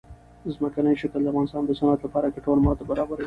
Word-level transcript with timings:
ځمکنی 0.55 0.93
شکل 1.01 1.21
د 1.23 1.27
افغانستان 1.31 1.63
د 1.65 1.71
صنعت 1.79 1.99
لپاره 2.03 2.33
ګټور 2.35 2.57
مواد 2.63 2.79
برابروي. 2.89 3.19